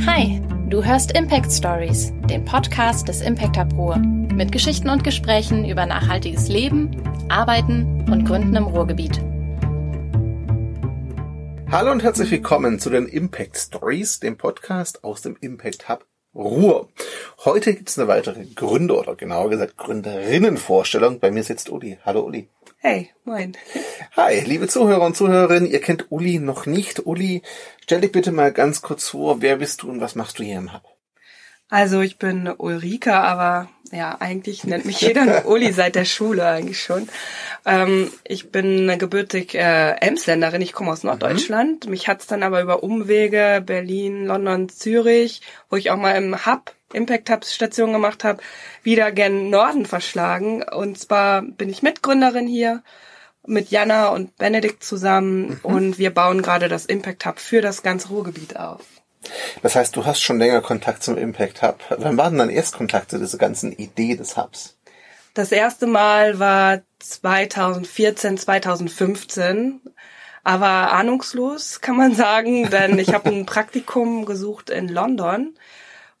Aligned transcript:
Hi, 0.00 0.40
du 0.68 0.82
hörst 0.82 1.16
Impact 1.16 1.52
Stories, 1.52 2.12
den 2.28 2.44
Podcast 2.44 3.06
des 3.06 3.20
Impact 3.20 3.56
Hub 3.56 3.72
Ruhr, 3.74 3.98
mit 3.98 4.50
Geschichten 4.50 4.90
und 4.90 5.04
Gesprächen 5.04 5.64
über 5.64 5.86
nachhaltiges 5.86 6.48
Leben, 6.48 6.90
Arbeiten 7.28 8.10
und 8.10 8.24
Gründen 8.24 8.56
im 8.56 8.64
Ruhrgebiet. 8.64 9.20
Hallo 11.70 11.92
und 11.92 12.02
herzlich 12.02 12.32
willkommen 12.32 12.80
zu 12.80 12.90
den 12.90 13.06
Impact 13.06 13.56
Stories, 13.56 14.18
dem 14.18 14.36
Podcast 14.36 15.04
aus 15.04 15.22
dem 15.22 15.36
Impact 15.40 15.88
Hub 15.88 16.04
Ruhr. 16.34 16.88
Heute 17.44 17.74
gibt 17.74 17.90
es 17.90 17.98
eine 17.98 18.08
weitere 18.08 18.46
Gründer 18.54 18.98
oder 18.98 19.16
genauer 19.16 19.50
gesagt 19.50 19.76
Gründerinnenvorstellung. 19.76 21.20
Bei 21.20 21.30
mir 21.30 21.42
sitzt 21.42 21.68
Uli. 21.68 21.98
Hallo 22.04 22.20
Uli. 22.20 22.48
Hey, 22.78 23.10
moin. 23.24 23.52
Hi, 24.16 24.40
liebe 24.40 24.66
Zuhörer 24.66 25.04
und 25.04 25.16
Zuhörerinnen, 25.16 25.70
ihr 25.70 25.80
kennt 25.80 26.10
Uli 26.10 26.38
noch 26.38 26.66
nicht. 26.66 27.06
Uli, 27.06 27.42
stell 27.82 28.00
dich 28.00 28.12
bitte 28.12 28.32
mal 28.32 28.52
ganz 28.52 28.82
kurz 28.82 29.10
vor, 29.10 29.42
wer 29.42 29.56
bist 29.56 29.82
du 29.82 29.90
und 29.90 30.00
was 30.00 30.14
machst 30.14 30.38
du 30.38 30.42
hier 30.42 30.56
im 30.56 30.72
Hub? 30.72 30.82
Also 31.72 32.02
ich 32.02 32.18
bin 32.18 32.52
Ulrike, 32.58 33.14
aber 33.14 33.66
ja, 33.90 34.18
eigentlich 34.20 34.64
nennt 34.64 34.84
mich 34.84 35.00
jeder 35.00 35.46
Uli 35.46 35.72
seit 35.72 35.94
der 35.94 36.04
Schule 36.04 36.46
eigentlich 36.46 36.82
schon. 36.82 37.08
Ähm, 37.64 38.12
ich 38.24 38.50
bin 38.50 38.98
gebürtig 38.98 39.54
äh, 39.54 39.92
Emsländerin, 39.92 40.60
ich 40.60 40.74
komme 40.74 40.90
aus 40.90 41.02
Norddeutschland. 41.02 41.86
Mhm. 41.86 41.90
Mich 41.92 42.08
hat's 42.08 42.26
dann 42.26 42.42
aber 42.42 42.60
über 42.60 42.82
Umwege 42.82 43.62
Berlin, 43.64 44.26
London, 44.26 44.68
Zürich, 44.68 45.40
wo 45.70 45.76
ich 45.76 45.90
auch 45.90 45.96
mal 45.96 46.12
im 46.12 46.44
Hub 46.44 46.74
Impact 46.92 47.30
Hub 47.30 47.46
Station 47.46 47.94
gemacht 47.94 48.22
habe, 48.22 48.42
wieder 48.82 49.10
gen 49.10 49.48
Norden 49.48 49.86
verschlagen. 49.86 50.62
Und 50.62 50.98
zwar 50.98 51.40
bin 51.40 51.70
ich 51.70 51.82
Mitgründerin 51.82 52.46
hier 52.46 52.82
mit 53.46 53.70
Jana 53.70 54.08
und 54.08 54.36
Benedikt 54.36 54.84
zusammen 54.84 55.48
mhm. 55.48 55.58
und 55.62 55.98
wir 55.98 56.10
bauen 56.10 56.42
gerade 56.42 56.68
das 56.68 56.84
Impact 56.84 57.24
Hub 57.24 57.38
für 57.38 57.62
das 57.62 57.82
ganze 57.82 58.08
Ruhrgebiet 58.08 58.58
auf. 58.58 58.82
Das 59.62 59.74
heißt, 59.76 59.94
du 59.96 60.04
hast 60.04 60.20
schon 60.20 60.38
länger 60.38 60.60
Kontakt 60.60 61.02
zum 61.02 61.16
Impact 61.16 61.62
Hub. 61.62 61.80
Wann 61.90 62.16
war 62.16 62.28
denn 62.30 62.38
dein 62.38 62.50
Erstkontakt 62.50 63.10
zu 63.10 63.18
dieser 63.18 63.38
ganzen 63.38 63.72
Idee 63.72 64.16
des 64.16 64.36
Hubs? 64.36 64.76
Das 65.34 65.52
erste 65.52 65.86
Mal 65.86 66.38
war 66.38 66.82
2014, 66.98 68.38
2015 68.38 69.80
aber 70.44 70.92
ahnungslos, 70.92 71.80
kann 71.80 71.96
man 71.96 72.14
sagen, 72.14 72.68
denn 72.70 72.98
ich 72.98 73.14
habe 73.14 73.30
ein 73.30 73.46
Praktikum 73.46 74.24
gesucht 74.24 74.70
in 74.70 74.88
London 74.88 75.54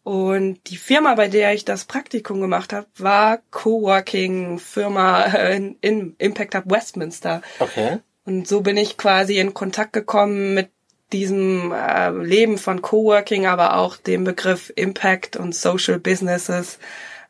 und 0.04 0.58
die 0.68 0.76
Firma, 0.76 1.14
bei 1.14 1.28
der 1.28 1.54
ich 1.54 1.64
das 1.64 1.84
Praktikum 1.84 2.40
gemacht 2.40 2.72
habe, 2.72 2.86
war 2.96 3.38
Coworking-Firma 3.50 5.24
in, 5.24 5.76
in 5.80 6.16
Impact 6.18 6.56
Hub 6.56 6.64
Westminster. 6.66 7.42
Okay. 7.60 7.98
Und 8.24 8.48
so 8.48 8.62
bin 8.62 8.76
ich 8.76 8.96
quasi 8.96 9.38
in 9.38 9.54
Kontakt 9.54 9.92
gekommen 9.92 10.54
mit 10.54 10.70
diesem 11.12 11.72
äh, 11.72 12.10
Leben 12.10 12.58
von 12.58 12.82
Coworking, 12.82 13.46
aber 13.46 13.76
auch 13.76 13.96
dem 13.96 14.24
Begriff 14.24 14.72
Impact 14.74 15.36
und 15.36 15.54
Social 15.54 15.98
Businesses 15.98 16.78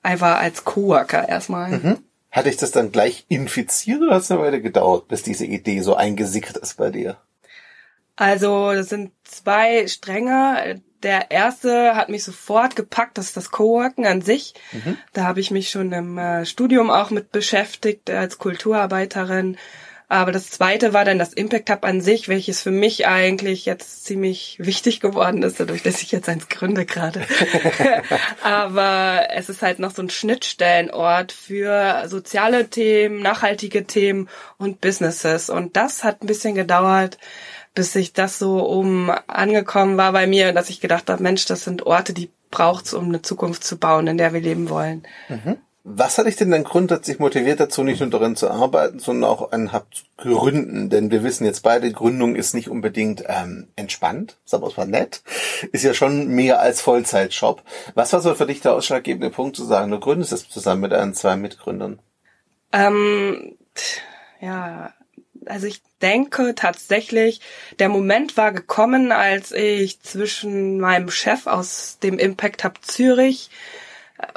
einfach 0.03 0.39
als 0.39 0.65
Coworker 0.65 1.29
erstmal. 1.29 1.71
Mhm. 1.71 1.99
Hatte 2.31 2.49
ich 2.49 2.57
das 2.57 2.71
dann 2.71 2.93
gleich 2.93 3.27
infiziert 3.29 4.01
oder 4.01 4.15
hat 4.15 4.23
es 4.23 4.31
eine 4.31 4.41
Weile 4.41 4.63
gedauert, 4.63 5.09
bis 5.09 5.23
diese 5.23 5.45
Idee 5.45 5.81
so 5.81 5.95
eingesickert 5.95 6.57
ist 6.57 6.79
bei 6.79 6.91
dir? 6.91 7.19
Also 8.17 8.73
das 8.73 8.89
sind 8.89 9.13
zwei 9.25 9.87
Stränge 9.87 10.81
der 11.03 11.31
erste 11.31 11.97
hat 11.97 12.09
mich 12.09 12.25
sofort 12.25 12.77
gepackt, 12.77 13.19
das 13.19 13.27
ist 13.27 13.37
das 13.37 13.51
Coworken 13.51 14.07
an 14.07 14.23
sich. 14.23 14.55
Mhm. 14.73 14.97
Da 15.13 15.25
habe 15.25 15.41
ich 15.41 15.51
mich 15.51 15.71
schon 15.71 15.93
im 15.93 16.19
äh, 16.19 16.47
Studium 16.47 16.91
auch 16.91 17.11
mit 17.11 17.33
beschäftigt 17.33 18.09
als 18.11 18.39
Kulturarbeiterin. 18.39 19.57
Aber 20.13 20.31
das 20.31 20.51
zweite 20.51 20.93
war 20.93 21.07
dann 21.07 21.19
das 21.19 21.33
Impact 21.33 21.71
Hub 21.71 21.87
an 21.87 22.03
sich, 22.03 22.29
welches 22.29 22.61
für 22.61 22.71
mich 22.71 23.07
eigentlich 23.07 23.65
jetzt 23.65 24.05
ziemlich 24.05 24.59
wichtig 24.61 25.01
geworden 25.01 25.43
ist, 25.43 25.59
dadurch, 25.59 25.83
dass 25.83 26.03
ich 26.03 26.13
jetzt 26.13 26.29
eins 26.29 26.51
gründe 26.51 26.85
gerade. 26.85 27.23
Aber 28.43 29.29
es 29.31 29.49
ist 29.49 29.63
halt 29.63 29.79
noch 29.79 29.91
so 29.91 30.03
ein 30.03 30.11
Schnittstellenort 30.11 31.33
für 31.33 32.07
soziale 32.09 32.69
Themen, 32.69 33.23
nachhaltige 33.23 33.87
Themen 33.87 34.29
und 34.59 34.83
Businesses. 34.83 35.49
Und 35.49 35.79
das 35.79 36.05
hat 36.05 36.23
ein 36.23 36.27
bisschen 36.27 36.55
gedauert, 36.55 37.17
bis 37.75 37.95
sich 37.95 38.13
das 38.13 38.39
so 38.39 38.59
um 38.59 39.11
angekommen 39.29 39.97
war 39.97 40.13
bei 40.13 40.27
mir, 40.27 40.53
dass 40.53 40.69
ich 40.69 40.83
gedacht 40.83 41.09
habe, 41.09 41.23
Mensch, 41.23 41.47
das 41.47 41.65
sind 41.65 41.87
Orte, 41.87 42.13
die 42.13 42.31
braucht's, 42.51 42.93
um 42.93 43.07
eine 43.07 43.23
Zukunft 43.23 43.65
zu 43.65 43.79
bauen, 43.79 44.07
in 44.09 44.19
der 44.19 44.35
wir 44.35 44.43
leben 44.43 44.69
wollen. 44.69 45.05
Mhm. 45.31 45.57
Was 45.85 46.17
hat 46.17 46.27
dich 46.27 46.37
denn 46.37 46.53
dann 46.53 46.63
grundsätzlich 46.63 47.19
motiviert 47.19 47.59
dazu, 47.59 47.83
nicht 47.83 47.99
nur 47.99 48.09
darin 48.09 48.37
zu 48.37 48.49
arbeiten, 48.49 49.01
sondern 49.01 49.29
auch 49.29 49.51
einen 49.51 49.73
Hub 49.73 49.87
zu 49.93 50.05
gründen? 50.17 50.91
Denn 50.91 51.11
wir 51.11 51.25
wissen 51.25 51.45
jetzt 51.45 51.63
beide, 51.65 51.91
Gründung 51.91 52.37
ist 52.37 52.55
nicht 52.55 52.69
unbedingt 52.69 53.25
ähm, 53.27 53.67
entspannt, 53.75 54.37
sagen 54.45 54.63
wir 54.63 54.69
es 54.69 54.77
mal 54.77 54.87
nett, 54.87 55.23
ist 55.73 55.83
ja 55.83 55.93
schon 55.93 56.29
mehr 56.29 56.61
als 56.61 56.81
Vollzeitjob. 56.81 57.63
Was 57.95 58.13
war 58.13 58.21
so 58.21 58.35
für 58.37 58.47
dich 58.47 58.61
der 58.61 58.75
ausschlaggebende 58.75 59.31
Punkt 59.31 59.57
zu 59.57 59.65
sagen, 59.65 59.91
du 59.91 59.99
gründest 59.99 60.33
es 60.33 60.49
zusammen 60.49 60.83
mit 60.83 60.93
deinen 60.93 61.15
zwei 61.15 61.35
Mitgründern? 61.35 61.99
Ähm, 62.73 63.57
ja, 64.41 64.93
also 65.47 65.67
ich 65.67 65.83
denke 66.01 66.55
tatsächlich, 66.55 67.41
der 67.81 67.89
Moment 67.89 68.37
war 68.37 68.53
gekommen, 68.53 69.11
als 69.11 69.51
ich 69.51 70.01
zwischen 70.01 70.79
meinem 70.79 71.11
Chef 71.11 71.49
aus 71.49 71.99
dem 72.01 72.19
Impact 72.19 72.63
Hub 72.63 72.79
Zürich, 72.83 73.51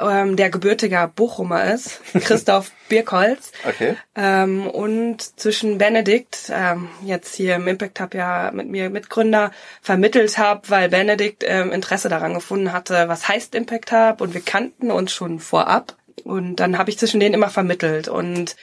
ähm, 0.00 0.36
der 0.36 0.50
gebürtiger 0.50 1.08
Bochumer 1.08 1.72
ist, 1.72 2.00
Christoph 2.12 2.70
Birkholz, 2.88 3.52
okay. 3.66 3.96
ähm, 4.14 4.66
und 4.66 5.38
zwischen 5.40 5.78
Benedikt, 5.78 6.50
ähm, 6.52 6.88
jetzt 7.02 7.34
hier 7.34 7.56
im 7.56 7.68
Impact 7.68 8.00
Hub 8.00 8.14
ja 8.14 8.50
mit 8.52 8.68
mir 8.68 8.90
Mitgründer, 8.90 9.50
vermittelt 9.80 10.38
habe, 10.38 10.68
weil 10.68 10.88
Benedikt 10.88 11.44
ähm, 11.46 11.72
Interesse 11.72 12.08
daran 12.08 12.34
gefunden 12.34 12.72
hatte, 12.72 13.08
was 13.08 13.28
heißt 13.28 13.54
Impact 13.54 13.92
Hub 13.92 14.20
und 14.20 14.34
wir 14.34 14.42
kannten 14.42 14.90
uns 14.90 15.12
schon 15.12 15.40
vorab. 15.40 15.96
Und 16.24 16.56
dann 16.56 16.78
habe 16.78 16.90
ich 16.90 16.98
zwischen 16.98 17.20
denen 17.20 17.34
immer 17.34 17.50
vermittelt 17.50 18.08
und 18.08 18.56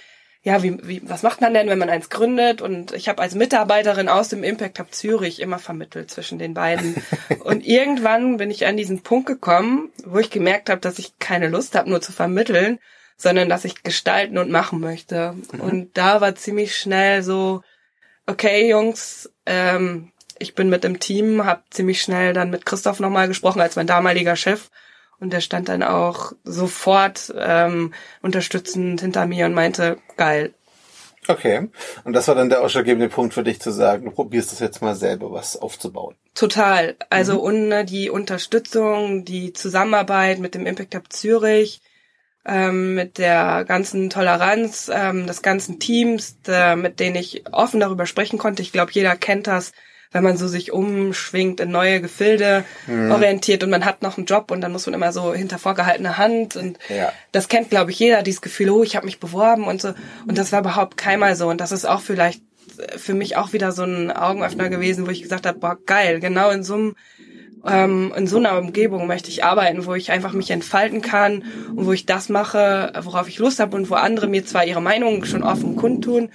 ja, 0.44 0.62
wie, 0.62 0.78
wie, 0.86 1.02
was 1.06 1.24
macht 1.24 1.40
man 1.40 1.54
denn, 1.54 1.70
wenn 1.70 1.80
man 1.80 1.90
eins 1.90 2.10
gründet? 2.10 2.62
Und 2.62 2.92
ich 2.92 3.08
habe 3.08 3.22
als 3.22 3.34
Mitarbeiterin 3.34 4.10
aus 4.10 4.28
dem 4.28 4.44
Impact 4.44 4.78
Hub 4.78 4.94
Zürich 4.94 5.40
immer 5.40 5.58
vermittelt 5.58 6.12
zwischen 6.12 6.38
den 6.38 6.54
beiden. 6.54 7.02
und 7.46 7.66
irgendwann 7.66 8.36
bin 8.38 8.52
ich 8.52 8.66
an 8.66 8.76
diesen 8.76 9.04
Punkt 9.04 9.26
gekommen, 9.26 9.90
wo 10.04 10.20
ich 10.20 10.30
gemerkt 10.30 10.70
habe, 10.70 10.82
dass 10.82 11.00
ich 11.00 11.18
keine 11.18 11.48
Lust 11.48 11.76
habe, 11.76 11.90
nur 11.90 12.02
zu 12.02 12.12
vermitteln, 12.12 12.80
sondern 13.16 13.48
dass 13.48 13.64
ich 13.64 13.84
gestalten 13.84 14.38
und 14.38 14.52
machen 14.52 14.82
möchte. 14.82 15.34
Mhm. 15.54 15.62
Und 15.62 15.98
da 15.98 16.20
war 16.20 16.36
ziemlich 16.36 16.76
schnell 16.76 17.24
so, 17.24 17.62
okay, 18.28 18.70
Jungs, 18.70 19.32
ähm, 19.46 20.12
ich 20.40 20.56
bin 20.56 20.68
mit 20.68 20.84
dem 20.84 21.00
Team, 21.00 21.46
habe 21.46 21.64
ziemlich 21.70 22.02
schnell 22.02 22.34
dann 22.34 22.50
mit 22.50 22.66
Christoph 22.66 23.00
nochmal 23.00 23.30
gesprochen 23.30 23.62
als 23.62 23.78
mein 23.78 23.88
damaliger 23.88 24.36
Chef 24.36 24.70
und 25.24 25.32
der 25.32 25.40
stand 25.40 25.70
dann 25.70 25.84
auch 25.84 26.34
sofort 26.44 27.34
ähm, 27.38 27.94
unterstützend 28.22 29.00
hinter 29.00 29.26
mir 29.26 29.46
und 29.46 29.54
meinte, 29.54 29.98
geil. 30.18 30.54
Okay. 31.30 31.70
Und 32.04 32.12
das 32.12 32.28
war 32.28 32.36
dann 32.36 32.50
der 32.50 32.62
ausschlaggebende 32.62 33.08
Punkt 33.08 33.34
für 33.34 33.44
dich 33.44 33.62
zu 33.62 33.72
sagen, 33.72 34.06
du 34.06 34.12
probierst 34.12 34.52
das 34.52 34.60
jetzt 34.60 34.82
mal 34.82 34.96
selber 34.96 35.32
was 35.32 35.56
aufzubauen. 35.56 36.16
Total. 36.36 36.98
Also 37.10 37.36
mhm. 37.36 37.40
ohne 37.40 37.86
die 37.86 38.10
Unterstützung, 38.10 39.24
die 39.24 39.54
Zusammenarbeit 39.54 40.40
mit 40.40 40.56
dem 40.56 40.66
Impact 40.66 40.96
Hub 40.96 41.14
Zürich, 41.14 41.82
ähm, 42.46 42.96
mit 42.96 43.18
der 43.18 43.64
ganzen 43.66 44.10
Toleranz 44.10 44.92
ähm, 44.94 45.26
des 45.26 45.42
ganzen 45.42 45.80
Teams, 45.80 46.42
der, 46.42 46.76
mit 46.76 47.00
denen 47.00 47.16
ich 47.16 47.46
offen 47.54 47.80
darüber 47.80 48.06
sprechen 48.06 48.38
konnte. 48.38 48.62
Ich 48.62 48.74
glaube, 48.74 48.92
jeder 48.92 49.16
kennt 49.16 49.48
das, 49.48 49.72
wenn 50.14 50.24
man 50.24 50.38
so 50.38 50.48
sich 50.48 50.72
umschwingt 50.72 51.60
in 51.60 51.72
neue 51.72 52.00
Gefilde 52.00 52.64
mhm. 52.88 53.12
orientiert 53.12 53.64
und 53.64 53.70
man 53.70 53.84
hat 53.84 54.02
noch 54.02 54.18
einen 54.18 54.26
Job 54.26 54.52
und 54.52 54.62
dann 54.62 54.72
muss 54.72 54.86
man 54.86 54.94
immer 54.94 55.12
so 55.12 55.34
hinter 55.34 55.60
vorgehaltener 55.60 56.18
Hand 56.18 56.56
und 56.56 56.80
ja. 56.88 57.12
das 57.32 57.50
kennt 57.50 57.70
glaube 57.70 57.92
ich 57.92 58.00
jeder 58.00 58.24
dieses 58.24 58.42
Gefühl 58.42 58.70
oh 58.70 58.84
ich 58.84 58.96
habe 58.96 59.06
mich 59.06 59.20
beworben 59.20 59.66
und 59.66 59.82
so 59.82 59.94
und 60.28 60.38
das 60.38 60.52
war 60.52 60.62
überhaupt 60.62 60.96
keinmal 60.96 61.36
so 61.36 61.50
und 61.50 61.60
das 61.60 61.72
ist 61.72 61.86
auch 61.86 62.02
vielleicht 62.02 62.42
für 62.96 63.14
mich 63.14 63.36
auch 63.36 63.54
wieder 63.54 63.72
so 63.72 63.84
ein 63.84 64.12
Augenöffner 64.12 64.70
gewesen 64.70 65.06
wo 65.06 65.12
ich 65.12 65.22
gesagt 65.22 65.46
habe 65.46 65.60
boah 65.60 65.78
geil 65.86 66.20
genau 66.20 66.50
in 66.52 66.64
so 66.64 66.76
einem 66.76 66.96
ähm, 67.66 68.14
in 68.16 68.28
so 68.28 68.38
einer 68.38 68.58
Umgebung 68.58 69.08
möchte 69.08 69.30
ich 69.30 69.44
arbeiten, 69.46 69.86
wo 69.86 69.94
ich 69.94 70.12
einfach 70.12 70.34
mich 70.34 70.52
entfalten 70.52 71.02
kann 71.02 71.46
und 71.76 71.86
wo 71.86 71.94
ich 71.94 72.06
das 72.06 72.30
mache, 72.30 72.92
worauf 73.04 73.30
ich 73.30 73.40
Lust 73.40 73.60
habe 73.60 73.78
und 73.78 73.90
wo 73.90 73.96
andere 73.96 74.28
mir 74.28 74.46
zwar 74.46 74.66
ihre 74.66 74.82
Meinung 74.82 75.24
schon 75.24 75.44
offen 75.44 75.76
kundtun, 75.78 76.30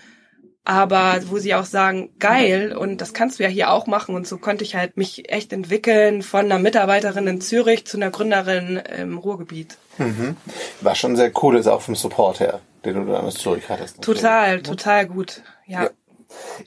aber 0.68 1.22
wo 1.30 1.38
sie 1.38 1.54
auch 1.54 1.64
sagen, 1.64 2.10
geil, 2.18 2.76
und 2.76 3.00
das 3.00 3.14
kannst 3.14 3.38
du 3.38 3.42
ja 3.42 3.48
hier 3.48 3.70
auch 3.70 3.86
machen. 3.86 4.14
Und 4.14 4.28
so 4.28 4.36
konnte 4.36 4.64
ich 4.64 4.74
halt 4.74 4.98
mich 4.98 5.32
echt 5.32 5.54
entwickeln 5.54 6.20
von 6.20 6.44
einer 6.44 6.58
Mitarbeiterin 6.58 7.26
in 7.26 7.40
Zürich 7.40 7.86
zu 7.86 7.96
einer 7.96 8.10
Gründerin 8.10 8.76
im 8.76 9.16
Ruhrgebiet. 9.16 9.78
Mhm. 9.96 10.36
War 10.82 10.94
schon 10.94 11.16
sehr 11.16 11.32
cool, 11.42 11.56
ist 11.56 11.68
auch 11.68 11.80
vom 11.80 11.94
Support 11.94 12.40
her, 12.40 12.60
den 12.84 12.96
du 12.96 13.10
dann 13.10 13.24
aus 13.24 13.36
Zürich 13.36 13.66
hattest. 13.70 14.02
Total, 14.02 14.60
total 14.60 15.06
gut, 15.06 15.40
ja. 15.66 15.84
ja. 15.84 15.90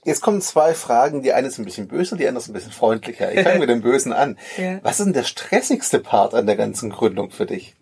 Jetzt 0.03 0.21
kommen 0.21 0.41
zwei 0.41 0.73
Fragen. 0.73 1.21
Die 1.21 1.33
eine 1.33 1.49
ist 1.49 1.59
ein 1.59 1.65
bisschen 1.65 1.87
böse, 1.87 2.17
die 2.17 2.27
andere 2.27 2.41
ist 2.41 2.49
ein 2.49 2.53
bisschen 2.53 2.71
freundlicher. 2.71 3.31
Ich 3.31 3.43
fange 3.43 3.59
mit 3.59 3.69
dem 3.69 3.81
Bösen 3.81 4.13
an. 4.13 4.39
Ja. 4.57 4.79
Was 4.81 4.99
ist 4.99 5.05
denn 5.05 5.13
der 5.13 5.25
stressigste 5.25 5.99
Part 5.99 6.33
an 6.33 6.47
der 6.47 6.55
ganzen 6.55 6.89
Gründung 6.89 7.29
für 7.29 7.45
dich? 7.45 7.75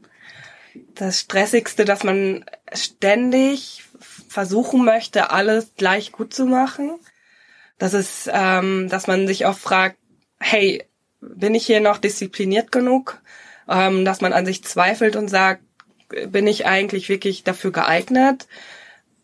Das 0.96 1.22
stressigste, 1.22 1.86
dass 1.86 2.04
man 2.04 2.44
ständig 2.74 3.86
versuchen 4.00 4.86
möchte, 4.86 5.32
alles 5.32 5.74
gleich 5.76 6.12
gut 6.12 6.34
zu 6.34 6.46
machen. 6.46 7.00
Das 7.78 7.94
ist, 7.94 8.30
ähm, 8.32 8.90
dass 8.90 9.08
man 9.08 9.28
sich 9.28 9.46
auch 9.46 9.58
fragt, 9.58 9.98
hey, 10.40 10.86
bin 11.22 11.56
ich 11.56 11.66
hier 11.66 11.80
noch 11.80 11.98
diszipliniert 11.98 12.72
genug, 12.72 13.22
ähm, 13.68 14.06
dass 14.06 14.22
man 14.22 14.34
an 14.34 14.46
sich 14.46 14.64
zweifelt 14.64 15.16
und 15.16 15.28
sagt, 15.30 15.62
bin 16.28 16.48
ich 16.48 16.66
eigentlich 16.66 17.10
wirklich 17.10 17.44
dafür 17.44 17.72
geeignet? 17.72 18.48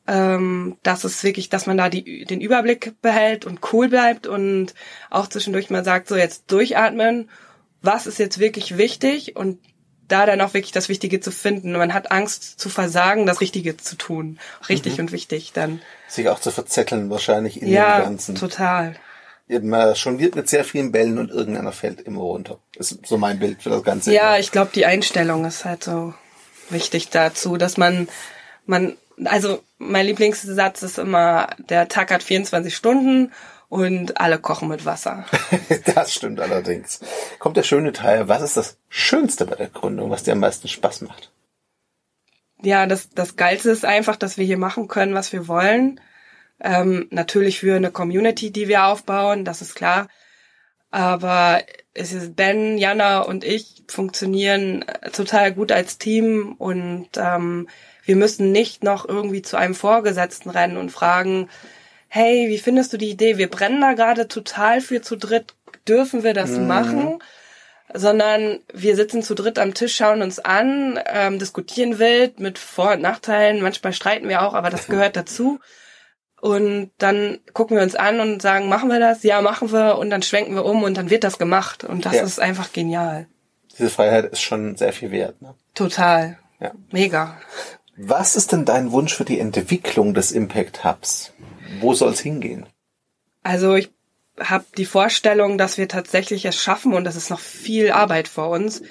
Ähm, 0.08 0.78
dass 0.84 1.04
es 1.04 1.24
wirklich, 1.24 1.50
dass 1.50 1.66
man 1.66 1.78
da 1.78 1.90
die, 1.90 2.26
den 2.26 2.40
Überblick 2.40 2.94
behält 3.02 3.46
und 3.46 3.74
cool 3.74 3.90
bleibt 3.90 4.28
und 4.28 4.76
auch 5.10 5.28
zwischendurch 5.28 5.72
mal 5.72 5.84
sagt, 5.84 6.08
so 6.08 6.16
jetzt 6.16 6.52
durchatmen, 6.52 7.28
was 7.82 8.06
ist 8.06 8.20
jetzt 8.20 8.38
wirklich 8.38 8.78
wichtig 8.78 9.36
und 9.36 9.60
da 10.08 10.26
dann 10.26 10.42
auch 10.42 10.54
wirklich 10.54 10.72
das 10.72 10.90
Wichtige 10.90 11.20
zu 11.20 11.32
finden. 11.32 11.72
Man 11.72 11.94
hat 11.94 12.12
Angst 12.12 12.60
zu 12.60 12.70
versagen, 12.70 13.26
das 13.26 13.42
Richtige 13.42 13.78
zu 13.78 13.96
tun. 13.96 14.40
Richtig 14.70 14.98
mhm. 14.98 15.06
und 15.06 15.12
wichtig 15.12 15.52
dann. 15.54 15.82
Sich 16.08 16.30
auch 16.30 16.40
zu 16.40 16.52
verzetteln 16.52 17.10
wahrscheinlich 17.10 17.62
in 17.62 17.68
ja, 17.68 18.00
dem 18.00 18.06
Ganzen. 18.06 18.36
total. 18.36 18.96
Man 19.48 19.94
jongliert 19.94 20.36
mit 20.36 20.50
sehr 20.50 20.64
vielen 20.64 20.92
Bällen 20.92 21.20
und 21.20 21.30
irgendeiner 21.30 21.72
fällt 21.72 22.02
immer 22.02 22.22
runter. 22.22 22.58
Das 22.76 22.92
ist 22.92 23.06
so 23.06 23.18
mein 23.18 23.38
Bild 23.40 23.62
für 23.62 23.70
das 23.70 23.84
Ganze. 23.84 24.12
Ja, 24.12 24.38
ich 24.38 24.52
glaube, 24.52 24.72
die 24.74 24.86
Einstellung 24.86 25.46
ist 25.46 25.66
halt 25.66 25.84
so 25.84 26.14
wichtig 26.70 27.10
dazu, 27.10 27.58
dass 27.58 27.78
man, 27.78 28.08
man, 28.66 28.96
also 29.24 29.62
mein 29.78 30.08
Lieblingssatz 30.08 30.82
ist 30.82 30.98
immer, 30.98 31.50
der 31.58 31.88
Tag 31.88 32.12
hat 32.12 32.24
24 32.24 32.76
Stunden 32.76 33.32
und 33.76 34.22
alle 34.22 34.40
kochen 34.40 34.70
mit 34.70 34.86
Wasser. 34.86 35.26
das 35.96 36.14
stimmt 36.14 36.40
allerdings. 36.40 37.02
Kommt 37.40 37.58
der 37.58 37.64
schöne 37.64 37.92
Teil. 37.92 38.30
Was 38.30 38.42
ist 38.42 38.56
das 38.56 38.78
Schönste 38.88 39.46
bei 39.46 39.56
der 39.56 39.68
Gründung, 39.68 40.10
was 40.10 40.24
dir 40.24 40.32
am 40.32 40.40
meisten 40.40 40.70
Spaß 40.70 41.02
macht? 41.02 41.34
Ja, 42.62 42.86
das, 42.86 43.10
das 43.10 43.36
Geilste 43.36 43.72
ist 43.72 43.84
einfach, 43.84 44.16
dass 44.16 44.38
wir 44.38 44.46
hier 44.46 44.58
machen 44.58 44.88
können, 44.88 45.14
was 45.14 45.34
wir 45.34 45.50
wollen. 45.50 46.00
Ähm, 46.62 47.08
natürlich 47.12 47.60
für 47.60 47.76
eine 47.76 47.92
Community, 47.92 48.50
die 48.50 48.70
wir 48.70 48.86
aufbauen, 48.86 49.44
das 49.44 49.62
ist 49.62 49.76
klar. 49.76 50.08
Aber 50.90 51.62
es 51.94 52.14
ist 52.14 52.38
Ben, 52.38 52.78
Jana 52.78 53.20
und 53.20 53.44
ich 53.44 53.84
funktionieren 53.90 54.86
total 55.12 55.54
gut 55.54 55.74
als 55.74 55.98
Team 55.98 56.56
und 56.58 57.10
ähm, 57.18 57.68
wir 58.06 58.16
müssen 58.16 58.54
nicht 58.54 58.86
noch 58.86 59.06
irgendwie 59.06 59.42
zu 59.42 59.58
einem 59.58 59.76
Vorgesetzten 59.76 60.50
rennen 60.50 60.78
und 60.78 60.94
fragen, 60.94 61.50
hey, 62.08 62.50
wie 62.50 62.58
findest 62.58 62.94
du 62.94 62.98
die 62.98 63.10
Idee? 63.10 63.38
Wir 63.38 63.50
brennen 63.50 63.82
da 63.82 63.94
gerade 63.94 64.28
total 64.28 64.82
für 64.82 65.02
zu 65.02 65.16
dritt. 65.16 65.54
Dürfen 65.88 66.24
wir 66.24 66.34
das 66.34 66.52
mhm. 66.52 66.68
machen? 66.68 67.20
Sondern 67.94 68.60
wir 68.74 68.96
sitzen 68.96 69.22
zu 69.22 69.36
dritt 69.36 69.60
am 69.60 69.74
Tisch, 69.74 69.96
schauen 69.96 70.22
uns 70.22 70.40
an, 70.40 71.00
ähm, 71.06 71.40
diskutieren 71.40 72.00
wild 72.00 72.40
mit 72.40 72.58
Vor- 72.58 72.94
und 72.94 73.02
Nachteilen. 73.02 73.62
Manchmal 73.62 73.94
streiten 73.94 74.28
wir 74.28 74.42
auch, 74.42 74.54
aber 74.54 74.70
das 74.70 74.88
gehört 74.88 75.16
dazu. 75.16 75.60
Und 76.42 76.92
dann 76.98 77.40
gucken 77.54 77.78
wir 77.78 77.84
uns 77.84 77.96
an 77.96 78.20
und 78.20 78.42
sagen, 78.42 78.70
machen 78.70 78.90
wir 78.90 79.00
das? 79.00 79.24
Ja, 79.24 79.42
machen 79.42 79.72
wir. 79.72 79.98
Und 79.98 80.10
dann 80.10 80.22
schwenken 80.22 80.56
wir 80.56 80.66
um 80.66 80.84
und 80.84 80.96
dann 80.96 81.10
wird 81.10 81.24
das 81.24 81.38
gemacht. 81.38 81.84
Und 81.84 82.06
das 82.06 82.16
ja. 82.16 82.24
ist 82.24 82.40
einfach 82.40 82.72
genial. 82.72 83.28
Diese 83.78 83.90
Freiheit 83.90 84.26
ist 84.26 84.42
schon 84.42 84.76
sehr 84.76 84.94
viel 84.94 85.12
wert. 85.12 85.42
Ne? 85.42 85.56
Total. 85.74 86.38
Ja. 86.60 86.72
Mega. 86.92 87.38
Was 87.98 88.36
ist 88.36 88.52
denn 88.52 88.66
dein 88.66 88.92
Wunsch 88.92 89.14
für 89.14 89.26
die 89.26 89.40
Entwicklung 89.40 90.14
des 90.14 90.32
Impact 90.32 90.84
Hubs? 90.84 91.34
Wo 91.80 91.94
soll 91.94 92.12
es 92.12 92.20
hingehen? 92.20 92.66
Also 93.44 93.76
ich 93.76 93.90
habe 94.40 94.66
die 94.78 94.86
Vorstellung, 94.86 95.58
dass 95.58 95.78
wir 95.78 95.88
tatsächlich 95.88 96.46
es 96.46 96.62
schaffen, 96.62 96.94
und 96.94 97.04
das 97.04 97.16
ist 97.16 97.30
noch 97.30 97.40
viel 97.40 97.92
Arbeit 97.92 98.28
vor 98.28 98.50
uns, 98.50 98.82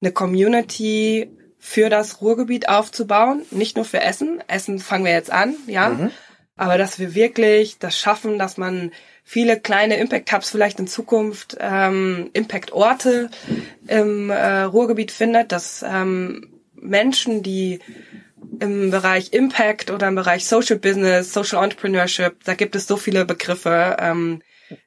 eine 0.00 0.12
Community 0.12 1.30
für 1.58 1.90
das 1.90 2.20
Ruhrgebiet 2.20 2.68
aufzubauen. 2.68 3.42
Nicht 3.50 3.76
nur 3.76 3.84
für 3.84 4.00
Essen. 4.00 4.42
Essen 4.46 4.78
fangen 4.78 5.04
wir 5.04 5.12
jetzt 5.12 5.32
an, 5.32 5.54
ja. 5.66 5.90
Mhm. 5.90 6.10
Aber 6.56 6.78
dass 6.78 6.98
wir 6.98 7.14
wirklich 7.14 7.78
das 7.78 7.98
schaffen, 7.98 8.38
dass 8.38 8.56
man 8.56 8.92
viele 9.22 9.60
kleine 9.60 9.96
Impact-Hubs 9.96 10.50
vielleicht 10.50 10.80
in 10.80 10.86
Zukunft, 10.86 11.56
ähm, 11.60 12.30
Impact-Orte 12.32 13.30
im 13.86 14.30
äh, 14.30 14.62
Ruhrgebiet 14.62 15.12
findet, 15.12 15.52
dass 15.52 15.84
ähm, 15.86 16.60
Menschen, 16.74 17.42
die 17.42 17.80
im 18.60 18.90
Bereich 18.90 19.32
Impact 19.32 19.90
oder 19.90 20.08
im 20.08 20.14
Bereich 20.14 20.46
Social 20.46 20.78
Business, 20.78 21.32
Social 21.32 21.62
Entrepreneurship, 21.62 22.44
da 22.44 22.54
gibt 22.54 22.76
es 22.76 22.86
so 22.86 22.96
viele 22.96 23.24
Begriffe. 23.24 23.96
Ähm, 24.00 24.42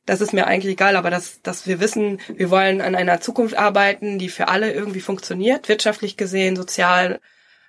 das 0.06 0.22
ist 0.22 0.34
mir 0.34 0.48
eigentlich 0.48 0.74
egal, 0.74 0.96
aber 0.96 1.10
dass, 1.10 1.42
dass 1.42 1.68
wir 1.68 1.80
wissen, 1.80 2.20
wir 2.28 2.50
wollen 2.50 2.82
an 2.82 2.96
einer 2.96 3.22
Zukunft 3.22 3.58
arbeiten, 3.58 4.20
die 4.20 4.30
für 4.30 4.48
alle 4.48 4.72
irgendwie 4.72 5.02
funktioniert, 5.02 5.70
wirtschaftlich 5.70 6.18
gesehen, 6.18 6.56
sozial, 6.56 7.20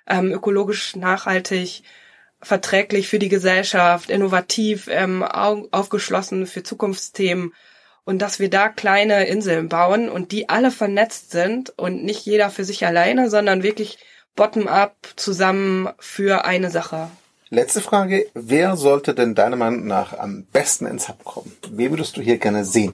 ähm, 0.07 0.31
ökologisch 0.31 0.95
nachhaltig, 0.95 1.83
verträglich 2.41 3.07
für 3.07 3.19
die 3.19 3.29
Gesellschaft, 3.29 4.09
innovativ, 4.09 4.87
ähm, 4.91 5.23
aufgeschlossen 5.23 6.45
für 6.45 6.61
Zukunftsthemen 6.61 7.53
und 8.03 8.21
dass 8.21 8.39
wir 8.39 8.49
da 8.49 8.69
kleine 8.69 9.25
Inseln 9.27 9.69
bauen 9.69 10.09
und 10.09 10.31
die 10.31 10.49
alle 10.49 10.71
vernetzt 10.71 11.31
sind 11.31 11.69
und 11.77 12.03
nicht 12.03 12.25
jeder 12.25 12.49
für 12.49 12.65
sich 12.65 12.85
alleine, 12.85 13.29
sondern 13.29 13.63
wirklich 13.63 13.97
bottom-up 14.35 14.95
zusammen 15.15 15.89
für 15.99 16.45
eine 16.45 16.69
Sache. 16.69 17.09
Letzte 17.49 17.81
Frage. 17.81 18.25
Wer 18.33 18.75
sollte 18.77 19.13
denn 19.13 19.35
deiner 19.35 19.55
Meinung 19.55 19.85
nach 19.85 20.17
am 20.17 20.45
besten 20.51 20.87
ins 20.87 21.07
Hub 21.07 21.23
kommen? 21.23 21.55
Wen 21.69 21.91
würdest 21.91 22.17
du 22.17 22.21
hier 22.21 22.39
gerne 22.39 22.65
sehen? 22.65 22.93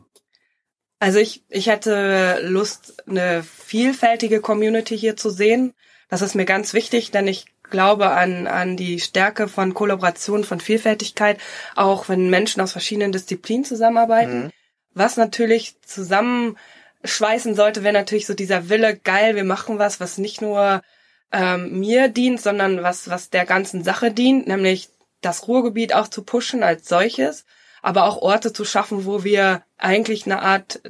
Also 1.00 1.20
ich, 1.20 1.44
ich 1.48 1.68
hätte 1.68 2.40
Lust, 2.42 3.04
eine 3.08 3.42
vielfältige 3.44 4.42
Community 4.42 4.98
hier 4.98 5.16
zu 5.16 5.30
sehen. 5.30 5.74
Das 6.10 6.22
ist 6.22 6.36
mir 6.36 6.44
ganz 6.44 6.74
wichtig, 6.74 7.12
denn 7.12 7.28
ich 7.28 7.46
glaube 7.70 8.10
an, 8.10 8.48
an 8.48 8.76
die 8.76 9.00
Stärke 9.00 9.48
von 9.48 9.74
Kollaboration, 9.74 10.44
von 10.44 10.60
Vielfältigkeit, 10.60 11.40
auch 11.76 12.10
wenn 12.10 12.30
Menschen 12.30 12.62
aus 12.62 12.74
verschiedenen 12.74 13.12
Disziplinen 13.12 13.64
zusammenarbeiten. 13.64 14.46
Mhm. 14.46 14.52
Was 14.94 15.16
natürlich 15.16 15.80
zusammenschweißen 15.82 17.56
sollte, 17.56 17.84
wäre 17.84 17.94
natürlich 17.94 18.26
so 18.26 18.34
dieser 18.34 18.70
Wille, 18.70 18.98
geil, 18.98 19.36
wir 19.36 19.46
machen 19.46 19.80
was, 19.80 20.00
was 20.02 20.18
nicht 20.18 20.42
nur 20.42 20.82
ähm, 21.32 21.80
mir 21.80 22.08
dient, 22.08 22.42
sondern 22.42 22.84
was, 22.84 23.10
was 23.10 23.30
der 23.30 23.46
ganzen 23.46 23.84
Sache 23.84 24.12
dient, 24.12 24.48
nämlich 24.48 24.90
das 25.22 25.48
Ruhrgebiet 25.48 25.94
auch 25.94 26.08
zu 26.08 26.24
pushen 26.24 26.64
als 26.64 26.88
solches, 26.88 27.46
aber 27.82 28.06
auch 28.06 28.22
Orte 28.22 28.54
zu 28.54 28.66
schaffen, 28.66 29.06
wo 29.06 29.24
wir 29.24 29.64
eigentlich 29.78 30.26
eine 30.26 30.42
Art 30.42 30.82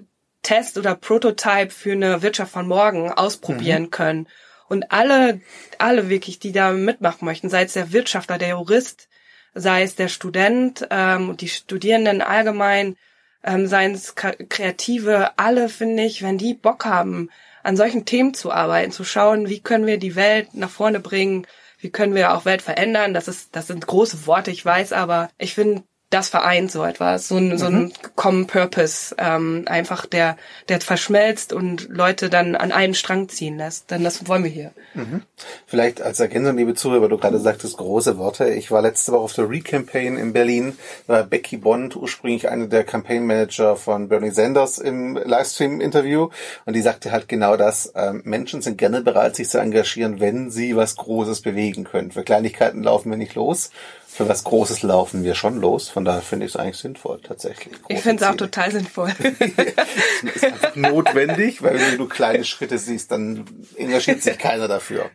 Test 0.41 0.77
oder 0.77 0.95
Prototype 0.95 1.69
für 1.69 1.91
eine 1.91 2.21
Wirtschaft 2.21 2.51
von 2.51 2.67
morgen 2.67 3.11
ausprobieren 3.11 3.83
mhm. 3.83 3.91
können. 3.91 4.27
Und 4.67 4.91
alle, 4.91 5.41
alle 5.79 6.09
wirklich, 6.09 6.39
die 6.39 6.51
da 6.51 6.71
mitmachen 6.71 7.25
möchten, 7.25 7.49
sei 7.49 7.63
es 7.63 7.73
der 7.73 7.91
Wirtschafter, 7.91 8.37
der 8.37 8.49
Jurist, 8.49 9.09
sei 9.53 9.83
es 9.83 9.95
der 9.95 10.07
Student 10.07 10.87
ähm, 10.91 11.35
die 11.37 11.49
Studierenden 11.49 12.21
allgemein, 12.21 12.95
ähm, 13.43 13.67
seien 13.67 13.93
es 13.93 14.15
Kreative, 14.15 15.31
alle 15.37 15.69
finde 15.69 16.03
ich, 16.03 16.21
wenn 16.21 16.37
die 16.37 16.53
Bock 16.53 16.85
haben, 16.85 17.29
an 17.69 17.77
solchen 17.77 18.03
Themen 18.03 18.33
zu 18.33 18.51
arbeiten, 18.51 18.91
zu 18.91 19.03
schauen, 19.03 19.47
wie 19.47 19.59
können 19.59 19.85
wir 19.85 19.99
die 19.99 20.15
Welt 20.15 20.55
nach 20.55 20.71
vorne 20.71 20.99
bringen, 20.99 21.45
wie 21.77 21.91
können 21.91 22.15
wir 22.15 22.33
auch 22.33 22.43
Welt 22.43 22.63
verändern. 22.63 23.13
Das 23.13 23.27
ist, 23.27 23.55
das 23.55 23.67
sind 23.67 23.85
große 23.85 24.25
Worte, 24.25 24.49
ich 24.49 24.65
weiß, 24.65 24.91
aber 24.91 25.29
ich 25.37 25.53
finde, 25.53 25.83
das 26.09 26.29
vereint 26.29 26.71
so 26.71 26.83
etwas, 26.83 27.27
so 27.27 27.37
ein, 27.37 27.49
mhm. 27.49 27.57
so 27.57 27.65
ein 27.67 27.79
mhm. 27.81 27.91
Common 28.15 28.47
Purpose, 28.47 29.15
ähm, 29.19 29.65
einfach 29.67 30.07
der, 30.07 30.37
der 30.67 30.81
verschmelzt 30.81 31.53
und 31.53 31.87
Leute 31.89 32.29
dann 32.29 32.55
an 32.55 32.71
einen 32.71 32.95
Strang 32.95 33.29
ziehen 33.29 33.57
lässt. 33.57 33.91
Denn 33.91 34.03
das 34.03 34.27
wollen 34.27 34.43
wir 34.43 34.49
hier. 34.49 34.71
Mhm. 34.95 35.21
Vielleicht 35.67 36.01
als 36.01 36.19
Ergänzung, 36.19 36.57
liebe 36.57 36.73
Zuhörer, 36.73 37.03
weil 37.03 37.09
du 37.09 37.17
gerade 37.17 37.39
sagtest, 37.39 37.77
große 37.77 38.17
Worte. 38.17 38.49
Ich 38.49 38.71
war 38.71 38.81
letzte 38.81 39.11
Woche 39.11 39.21
auf 39.21 39.33
der 39.33 39.49
Recampaign 39.49 40.17
in 40.17 40.33
Berlin. 40.33 40.77
Da 41.05 41.13
war 41.13 41.23
Becky 41.23 41.57
Bond, 41.57 41.95
ursprünglich 41.95 42.49
eine 42.49 42.67
der 42.67 42.83
Campaign 42.83 43.27
Manager 43.27 43.75
von 43.75 44.09
Bernie 44.09 44.31
Sanders 44.31 44.79
im 44.79 45.15
Livestream-Interview. 45.15 46.29
Und 46.65 46.75
die 46.75 46.81
sagte 46.81 47.11
halt 47.11 47.29
genau 47.29 47.55
das. 47.55 47.93
Ähm, 47.95 48.21
Menschen 48.25 48.63
sind 48.63 48.79
gerne 48.79 49.01
bereit, 49.01 49.35
sich 49.35 49.49
zu 49.49 49.59
engagieren, 49.59 50.19
wenn 50.19 50.49
sie 50.49 50.75
was 50.75 50.95
Großes 50.95 51.41
bewegen 51.41 51.83
können. 51.83 52.11
Für 52.11 52.23
Kleinigkeiten 52.23 52.81
laufen 52.81 53.11
wir 53.11 53.17
nicht 53.17 53.35
los 53.35 53.69
für 54.11 54.27
was 54.27 54.43
Großes 54.43 54.81
laufen 54.81 55.23
wir 55.23 55.35
schon 55.35 55.61
los. 55.61 55.87
Von 55.87 56.03
daher 56.03 56.21
finde 56.21 56.45
ich 56.45 56.53
es 56.53 56.55
eigentlich 56.57 56.77
sinnvoll, 56.77 57.21
tatsächlich. 57.21 57.75
ich 57.87 57.99
finde 58.01 58.23
es 58.23 58.29
auch 58.29 58.35
total 58.35 58.71
sinnvoll. 58.71 59.13
ist 60.33 60.43
einfach 60.43 60.75
notwendig, 60.75 61.61
weil 61.61 61.79
wenn 61.79 61.97
du 61.97 62.07
kleine 62.07 62.43
Schritte 62.43 62.79
siehst, 62.79 63.11
dann 63.11 63.45
engagiert 63.77 64.23
sich 64.23 64.37
keiner 64.39 64.67
dafür. 64.67 65.11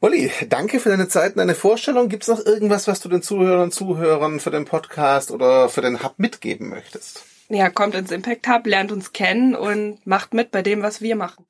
Uli, 0.00 0.32
danke 0.48 0.80
für 0.80 0.88
deine 0.88 1.08
Zeit 1.08 1.32
und 1.32 1.38
deine 1.38 1.54
Vorstellung. 1.54 2.08
Gibt 2.08 2.22
es 2.22 2.28
noch 2.28 2.44
irgendwas, 2.44 2.88
was 2.88 3.00
du 3.00 3.10
den 3.10 3.22
Zuhörern 3.22 3.64
und 3.64 3.74
Zuhörern 3.74 4.40
für 4.40 4.50
den 4.50 4.64
Podcast 4.64 5.30
oder 5.30 5.68
für 5.68 5.82
den 5.82 6.02
Hub 6.02 6.14
mitgeben 6.16 6.70
möchtest? 6.70 7.22
Ja, 7.48 7.68
kommt 7.68 7.94
ins 7.94 8.10
Impact 8.10 8.48
Hub, 8.48 8.66
lernt 8.66 8.92
uns 8.92 9.12
kennen 9.12 9.54
und 9.54 10.04
macht 10.06 10.34
mit 10.34 10.50
bei 10.50 10.62
dem, 10.62 10.82
was 10.82 11.00
wir 11.00 11.16
machen. 11.16 11.46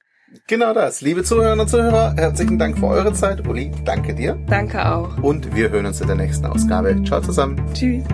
Genau 0.46 0.74
das. 0.74 1.00
Liebe 1.00 1.22
Zuhörerinnen 1.22 1.60
und 1.60 1.68
Zuhörer, 1.68 2.14
herzlichen 2.16 2.58
Dank 2.58 2.78
für 2.78 2.86
eure 2.86 3.12
Zeit. 3.12 3.46
Uli, 3.46 3.70
danke 3.84 4.14
dir. 4.14 4.38
Danke 4.48 4.84
auch. 4.84 5.16
Und 5.22 5.54
wir 5.54 5.70
hören 5.70 5.86
uns 5.86 6.00
in 6.00 6.08
der 6.08 6.16
nächsten 6.16 6.46
Ausgabe. 6.46 7.02
Ciao 7.04 7.20
zusammen. 7.20 7.60
Tschüss. 7.72 8.04